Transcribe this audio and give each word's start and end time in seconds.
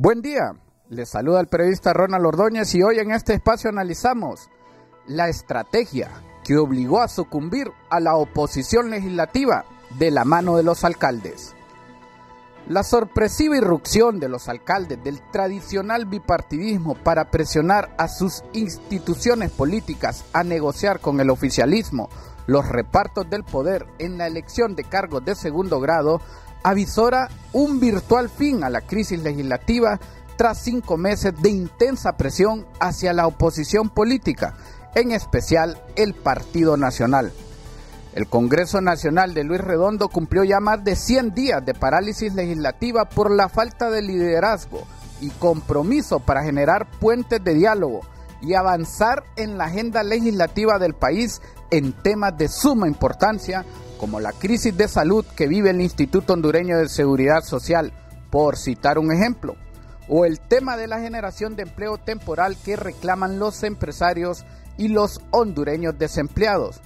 Buen 0.00 0.22
día, 0.22 0.52
les 0.90 1.08
saluda 1.08 1.40
el 1.40 1.48
periodista 1.48 1.92
Ronald 1.92 2.24
Ordóñez 2.24 2.72
y 2.76 2.82
hoy 2.82 3.00
en 3.00 3.10
este 3.10 3.34
espacio 3.34 3.68
analizamos 3.68 4.48
la 5.08 5.28
estrategia 5.28 6.08
que 6.44 6.56
obligó 6.56 7.00
a 7.00 7.08
sucumbir 7.08 7.66
a 7.90 7.98
la 7.98 8.14
oposición 8.14 8.90
legislativa 8.90 9.64
de 9.98 10.12
la 10.12 10.24
mano 10.24 10.56
de 10.56 10.62
los 10.62 10.84
alcaldes. 10.84 11.56
La 12.66 12.82
sorpresiva 12.82 13.56
irrupción 13.56 14.20
de 14.20 14.28
los 14.28 14.48
alcaldes 14.48 15.02
del 15.02 15.22
tradicional 15.30 16.04
bipartidismo 16.04 16.94
para 16.96 17.30
presionar 17.30 17.94
a 17.96 18.08
sus 18.08 18.42
instituciones 18.52 19.50
políticas 19.50 20.24
a 20.32 20.44
negociar 20.44 21.00
con 21.00 21.20
el 21.20 21.30
oficialismo 21.30 22.10
los 22.46 22.66
repartos 22.66 23.28
del 23.30 23.44
poder 23.44 23.86
en 23.98 24.18
la 24.18 24.26
elección 24.26 24.74
de 24.74 24.84
cargos 24.84 25.24
de 25.24 25.34
segundo 25.34 25.80
grado 25.80 26.20
avisora 26.62 27.28
un 27.52 27.78
virtual 27.78 28.28
fin 28.28 28.64
a 28.64 28.70
la 28.70 28.80
crisis 28.80 29.22
legislativa 29.22 30.00
tras 30.36 30.58
cinco 30.58 30.96
meses 30.96 31.34
de 31.40 31.50
intensa 31.50 32.16
presión 32.16 32.66
hacia 32.80 33.12
la 33.12 33.26
oposición 33.26 33.90
política, 33.90 34.54
en 34.94 35.12
especial 35.12 35.82
el 35.96 36.14
Partido 36.14 36.76
Nacional. 36.76 37.32
El 38.18 38.26
Congreso 38.26 38.80
Nacional 38.80 39.32
de 39.32 39.44
Luis 39.44 39.60
Redondo 39.60 40.08
cumplió 40.08 40.42
ya 40.42 40.58
más 40.58 40.82
de 40.82 40.96
100 40.96 41.34
días 41.34 41.64
de 41.64 41.72
parálisis 41.72 42.34
legislativa 42.34 43.04
por 43.04 43.30
la 43.30 43.48
falta 43.48 43.92
de 43.92 44.02
liderazgo 44.02 44.82
y 45.20 45.30
compromiso 45.30 46.18
para 46.18 46.42
generar 46.42 46.90
puentes 46.98 47.44
de 47.44 47.54
diálogo 47.54 48.00
y 48.42 48.54
avanzar 48.54 49.22
en 49.36 49.56
la 49.56 49.66
agenda 49.66 50.02
legislativa 50.02 50.80
del 50.80 50.94
país 50.94 51.40
en 51.70 51.92
temas 51.92 52.36
de 52.36 52.48
suma 52.48 52.88
importancia 52.88 53.64
como 54.00 54.18
la 54.18 54.32
crisis 54.32 54.76
de 54.76 54.88
salud 54.88 55.24
que 55.36 55.46
vive 55.46 55.70
el 55.70 55.80
Instituto 55.80 56.32
Hondureño 56.32 56.76
de 56.76 56.88
Seguridad 56.88 57.42
Social, 57.42 57.92
por 58.30 58.56
citar 58.56 58.98
un 58.98 59.12
ejemplo, 59.12 59.54
o 60.08 60.24
el 60.24 60.40
tema 60.40 60.76
de 60.76 60.88
la 60.88 60.98
generación 60.98 61.54
de 61.54 61.62
empleo 61.62 61.98
temporal 61.98 62.56
que 62.64 62.74
reclaman 62.74 63.38
los 63.38 63.62
empresarios 63.62 64.44
y 64.76 64.88
los 64.88 65.20
hondureños 65.30 65.96
desempleados. 65.96 66.80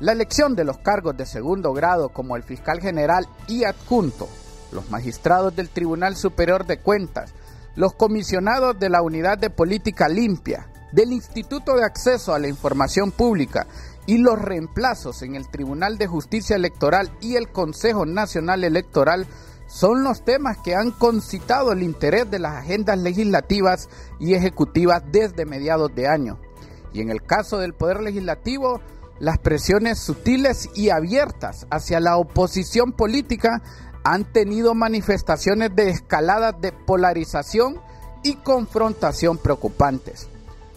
La 0.00 0.12
elección 0.12 0.56
de 0.56 0.64
los 0.64 0.78
cargos 0.78 1.16
de 1.16 1.24
segundo 1.24 1.72
grado 1.72 2.08
como 2.08 2.36
el 2.36 2.42
fiscal 2.42 2.80
general 2.80 3.28
y 3.46 3.64
adjunto, 3.64 4.28
los 4.72 4.90
magistrados 4.90 5.54
del 5.54 5.68
Tribunal 5.68 6.16
Superior 6.16 6.66
de 6.66 6.78
Cuentas, 6.78 7.32
los 7.76 7.94
comisionados 7.94 8.78
de 8.78 8.90
la 8.90 9.02
Unidad 9.02 9.38
de 9.38 9.50
Política 9.50 10.08
Limpia, 10.08 10.68
del 10.92 11.12
Instituto 11.12 11.76
de 11.76 11.84
Acceso 11.84 12.34
a 12.34 12.38
la 12.38 12.48
Información 12.48 13.12
Pública 13.12 13.66
y 14.06 14.18
los 14.18 14.38
reemplazos 14.40 15.22
en 15.22 15.34
el 15.34 15.48
Tribunal 15.48 15.96
de 15.96 16.06
Justicia 16.06 16.56
Electoral 16.56 17.10
y 17.20 17.36
el 17.36 17.50
Consejo 17.50 18.04
Nacional 18.04 18.64
Electoral 18.64 19.26
son 19.66 20.04
los 20.04 20.24
temas 20.24 20.58
que 20.58 20.74
han 20.74 20.90
concitado 20.90 21.72
el 21.72 21.82
interés 21.82 22.30
de 22.30 22.38
las 22.38 22.54
agendas 22.54 22.98
legislativas 22.98 23.88
y 24.20 24.34
ejecutivas 24.34 25.02
desde 25.10 25.46
mediados 25.46 25.94
de 25.94 26.06
año. 26.06 26.38
Y 26.92 27.00
en 27.00 27.10
el 27.10 27.22
caso 27.22 27.58
del 27.58 27.74
Poder 27.74 28.00
Legislativo, 28.00 28.80
las 29.20 29.38
presiones 29.38 29.98
sutiles 29.98 30.68
y 30.74 30.90
abiertas 30.90 31.66
hacia 31.70 32.00
la 32.00 32.16
oposición 32.16 32.92
política 32.92 33.62
han 34.02 34.24
tenido 34.24 34.74
manifestaciones 34.74 35.74
de 35.74 35.90
escalada 35.90 36.52
de 36.52 36.72
polarización 36.72 37.80
y 38.22 38.34
confrontación 38.36 39.38
preocupantes. 39.38 40.28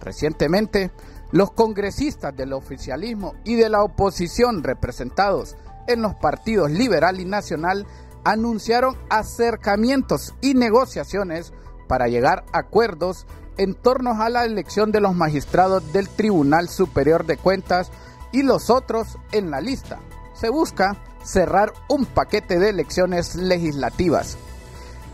Recientemente, 0.00 0.90
los 1.30 1.52
congresistas 1.52 2.36
del 2.36 2.52
oficialismo 2.52 3.34
y 3.44 3.54
de 3.54 3.68
la 3.68 3.82
oposición 3.82 4.62
representados 4.62 5.56
en 5.86 6.02
los 6.02 6.14
partidos 6.14 6.70
liberal 6.70 7.20
y 7.20 7.24
nacional 7.24 7.86
anunciaron 8.24 8.96
acercamientos 9.08 10.34
y 10.40 10.54
negociaciones 10.54 11.52
para 11.88 12.08
llegar 12.08 12.44
a 12.52 12.58
acuerdos 12.58 13.26
en 13.56 13.74
torno 13.74 14.20
a 14.22 14.28
la 14.28 14.44
elección 14.44 14.92
de 14.92 15.00
los 15.00 15.14
magistrados 15.14 15.92
del 15.92 16.08
Tribunal 16.08 16.68
Superior 16.68 17.26
de 17.26 17.36
Cuentas 17.36 17.90
y 18.32 18.42
los 18.42 18.70
otros 18.70 19.18
en 19.30 19.50
la 19.50 19.60
lista. 19.60 20.00
Se 20.34 20.48
busca 20.48 20.96
cerrar 21.22 21.72
un 21.88 22.06
paquete 22.06 22.58
de 22.58 22.70
elecciones 22.70 23.36
legislativas. 23.36 24.36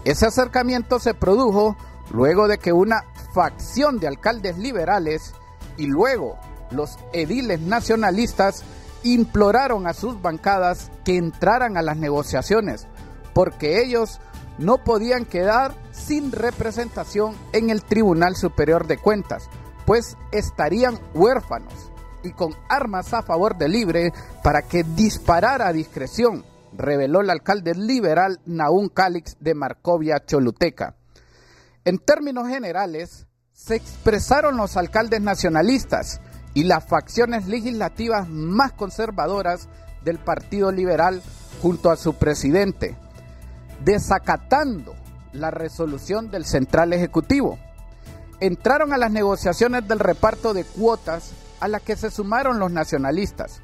Ese 0.04 0.26
acercamiento 0.26 0.98
se 1.00 1.12
produjo 1.14 1.76
luego 2.10 2.48
de 2.48 2.58
que 2.58 2.72
una 2.72 3.04
facción 3.34 3.98
de 3.98 4.08
alcaldes 4.08 4.56
liberales 4.56 5.34
y 5.76 5.86
luego 5.86 6.38
los 6.70 6.98
ediles 7.12 7.60
nacionalistas 7.60 8.62
imploraron 9.02 9.86
a 9.86 9.94
sus 9.94 10.20
bancadas 10.22 10.90
que 11.04 11.16
entraran 11.16 11.76
a 11.76 11.82
las 11.82 11.96
negociaciones, 11.96 12.86
porque 13.34 13.82
ellos 13.82 14.20
no 14.58 14.78
podían 14.78 15.24
quedar 15.24 15.74
sin 15.92 16.32
representación 16.32 17.36
en 17.52 17.70
el 17.70 17.82
Tribunal 17.82 18.34
Superior 18.34 18.86
de 18.86 18.98
Cuentas, 18.98 19.48
pues 19.86 20.16
estarían 20.32 20.98
huérfanos 21.14 21.92
y 22.28 22.32
con 22.32 22.54
armas 22.68 23.12
a 23.14 23.22
favor 23.22 23.56
de 23.56 23.68
Libre 23.68 24.12
para 24.42 24.62
que 24.62 24.84
disparara 24.84 25.68
a 25.68 25.72
discreción, 25.72 26.44
reveló 26.76 27.20
el 27.20 27.30
alcalde 27.30 27.74
liberal 27.74 28.40
Naún 28.46 28.88
Calix 28.88 29.36
de 29.40 29.54
Marcovia 29.54 30.24
Choluteca. 30.24 30.94
En 31.84 31.98
términos 31.98 32.48
generales, 32.48 33.26
se 33.52 33.74
expresaron 33.74 34.56
los 34.56 34.76
alcaldes 34.76 35.20
nacionalistas 35.20 36.20
y 36.54 36.64
las 36.64 36.84
facciones 36.84 37.46
legislativas 37.46 38.28
más 38.28 38.72
conservadoras 38.72 39.68
del 40.04 40.18
Partido 40.18 40.70
Liberal 40.70 41.22
junto 41.60 41.90
a 41.90 41.96
su 41.96 42.14
presidente, 42.14 42.96
desacatando 43.84 44.94
la 45.32 45.50
resolución 45.50 46.30
del 46.30 46.44
Central 46.44 46.92
Ejecutivo. 46.92 47.58
Entraron 48.40 48.92
a 48.92 48.98
las 48.98 49.10
negociaciones 49.10 49.88
del 49.88 49.98
reparto 49.98 50.54
de 50.54 50.64
cuotas 50.64 51.32
a 51.60 51.68
las 51.68 51.82
que 51.82 51.96
se 51.96 52.10
sumaron 52.10 52.58
los 52.58 52.70
nacionalistas. 52.72 53.60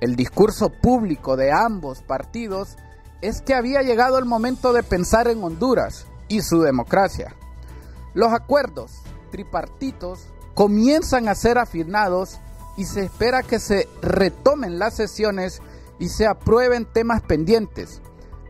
El 0.00 0.16
discurso 0.16 0.70
público 0.70 1.36
de 1.36 1.52
ambos 1.52 2.02
partidos 2.02 2.76
es 3.20 3.42
que 3.42 3.54
había 3.54 3.82
llegado 3.82 4.18
el 4.18 4.24
momento 4.24 4.72
de 4.72 4.82
pensar 4.82 5.28
en 5.28 5.42
Honduras 5.42 6.06
y 6.28 6.40
su 6.40 6.62
democracia. 6.62 7.34
Los 8.14 8.32
acuerdos 8.32 9.02
tripartitos 9.30 10.26
comienzan 10.54 11.28
a 11.28 11.34
ser 11.34 11.58
afirmados 11.58 12.40
y 12.76 12.84
se 12.84 13.04
espera 13.04 13.42
que 13.42 13.58
se 13.58 13.88
retomen 14.00 14.78
las 14.78 14.94
sesiones 14.94 15.60
y 15.98 16.08
se 16.08 16.26
aprueben 16.26 16.86
temas 16.86 17.20
pendientes, 17.20 18.00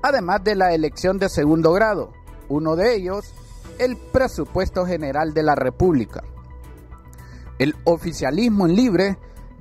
además 0.02 0.44
de 0.44 0.54
la 0.54 0.72
elección 0.72 1.18
de 1.18 1.28
segundo 1.28 1.72
grado, 1.72 2.12
uno 2.48 2.76
de 2.76 2.94
ellos 2.94 3.34
el 3.78 3.96
presupuesto 3.96 4.86
general 4.86 5.34
de 5.34 5.42
la 5.42 5.54
República. 5.54 6.22
El 7.60 7.76
oficialismo 7.84 8.66
en 8.66 8.74
libre 8.74 9.18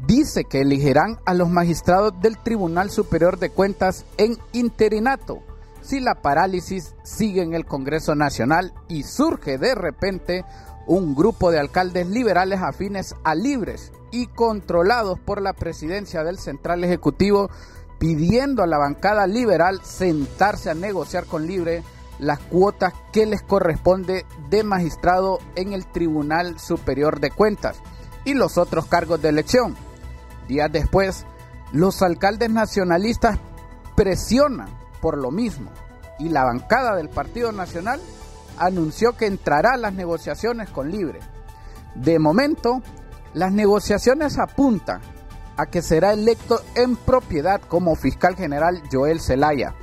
dice 0.08 0.46
que 0.46 0.62
elegirán 0.62 1.20
a 1.26 1.34
los 1.34 1.50
magistrados 1.50 2.14
del 2.22 2.38
Tribunal 2.38 2.90
Superior 2.90 3.38
de 3.38 3.50
Cuentas 3.50 4.06
en 4.18 4.38
interinato 4.54 5.44
si 5.82 6.00
la 6.00 6.22
parálisis 6.22 6.96
sigue 7.04 7.42
en 7.42 7.54
el 7.54 7.66
Congreso 7.66 8.16
Nacional 8.16 8.74
y 8.88 9.04
surge 9.04 9.58
de 9.58 9.76
repente 9.76 10.46
un 10.88 11.14
grupo 11.14 11.52
de 11.52 11.60
alcaldes 11.60 12.08
liberales 12.08 12.62
afines 12.62 13.16
a 13.26 13.36
libres 13.36 13.92
y 14.12 14.28
controlados 14.28 15.20
por 15.20 15.42
la 15.42 15.52
presidencia 15.52 16.24
del 16.24 16.40
Central 16.40 16.86
Ejecutivo 16.86 17.50
pidiendo 17.98 18.64
a 18.64 18.68
la 18.68 18.78
bancada 18.78 19.28
liberal 19.28 19.82
sentarse 19.84 20.70
a 20.70 20.74
negociar 20.74 21.26
con 21.26 21.48
Libre 21.48 21.84
las 22.20 22.40
cuotas 22.40 22.94
que 23.12 23.26
les 23.26 23.42
corresponde 23.42 24.26
de 24.50 24.64
magistrado 24.64 25.40
en 25.56 25.74
el 25.74 25.86
Tribunal 25.88 26.60
Superior 26.60 27.20
de 27.20 27.32
Cuentas 27.32 27.82
y 28.26 28.34
los 28.34 28.58
otros 28.58 28.86
cargos 28.86 29.22
de 29.22 29.30
elección. 29.30 29.76
Días 30.48 30.72
después, 30.72 31.26
los 31.72 32.02
alcaldes 32.02 32.50
nacionalistas 32.50 33.40
presionan 33.96 34.70
por 35.02 35.18
lo 35.18 35.32
mismo 35.32 35.72
y 36.20 36.30
la 36.30 36.44
bancada 36.44 36.96
del 36.96 37.10
Partido 37.10 37.52
Nacional 37.52 38.02
anunció 38.58 39.14
que 39.16 39.26
entrará 39.26 39.74
a 39.74 39.78
las 39.78 39.94
negociaciones 39.94 40.70
con 40.70 40.92
Libre. 40.92 41.20
De 41.96 42.20
momento, 42.20 42.82
las 43.34 43.54
negociaciones 43.54 44.38
apuntan 44.38 45.02
a 45.56 45.66
que 45.68 45.82
será 45.82 46.14
electo 46.14 46.62
en 46.76 46.96
propiedad 46.96 47.62
como 47.62 47.96
fiscal 47.96 48.36
general 48.36 48.82
Joel 48.92 49.22
Zelaya, 49.22 49.76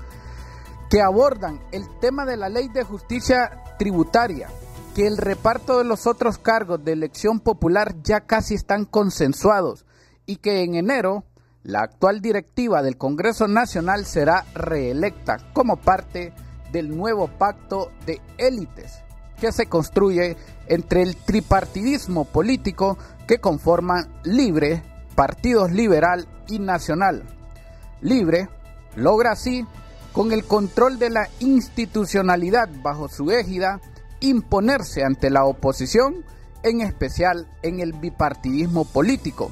que 0.91 1.03
abordan 1.03 1.61
el 1.73 1.85
tema 2.01 2.25
de 2.25 2.37
la 2.37 2.49
ley 2.49 2.69
de 2.69 2.85
justicia 2.85 3.63
tributaria, 3.79 4.49
que 4.95 5.07
el 5.07 5.17
reparto 5.17 5.79
de 5.79 5.85
los 5.85 6.07
otros 6.07 6.39
cargos 6.39 6.85
de 6.85 6.93
elección 6.93 7.41
popular 7.41 7.95
ya 8.03 8.21
casi 8.21 8.55
están 8.55 8.85
consensuados 8.85 9.85
y 10.27 10.37
que 10.37 10.63
en 10.63 10.75
enero 10.75 11.25
la 11.63 11.81
actual 11.81 12.21
directiva 12.21 12.83
del 12.83 12.97
Congreso 12.97 13.49
Nacional 13.49 14.07
será 14.07 14.45
reelecta 14.55 15.39
como 15.53 15.77
parte 15.77 16.31
de 16.31 16.47
del 16.73 16.97
nuevo 16.97 17.29
pacto 17.29 17.91
de 18.05 18.21
élites 18.39 19.03
que 19.41 19.53
se 19.53 19.67
construye 19.67 20.37
entre 20.67 21.03
el 21.03 21.17
tripartidismo 21.17 22.25
político 22.25 22.97
que 23.27 23.39
conforman 23.39 24.09
Libre, 24.25 24.83
Partidos 25.15 25.73
Liberal 25.73 26.27
y 26.49 26.59
Nacional. 26.59 27.23
Libre 28.01 28.49
logra 28.95 29.33
así, 29.33 29.67
con 30.17 30.33
el 30.33 30.47
control 30.47 30.99
de 30.99 31.11
la 31.11 31.29
institucionalidad 31.41 32.71
bajo 32.83 33.07
su 33.07 33.31
égida, 33.31 33.83
imponerse 34.21 35.05
ante 35.05 35.29
la 35.29 35.45
oposición, 35.45 36.25
en 36.63 36.81
especial 36.81 37.47
en 37.61 37.81
el 37.81 37.93
bipartidismo 37.93 38.87
político, 38.87 39.51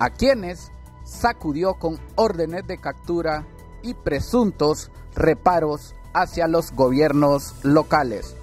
a 0.00 0.10
quienes 0.10 0.72
sacudió 1.04 1.74
con 1.74 2.00
órdenes 2.16 2.66
de 2.66 2.78
captura 2.78 3.46
y 3.82 3.94
presuntos 3.94 4.90
reparos 5.14 5.94
hacia 6.12 6.48
los 6.48 6.72
gobiernos 6.72 7.54
locales. 7.62 8.34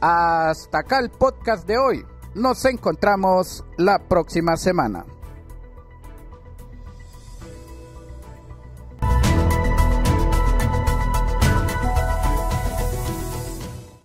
Hasta 0.00 0.78
acá 0.78 1.00
el 1.00 1.10
podcast 1.10 1.66
de 1.66 1.76
hoy. 1.76 2.06
Nos 2.36 2.64
encontramos 2.66 3.64
la 3.76 3.98
próxima 3.98 4.56
semana. 4.56 5.04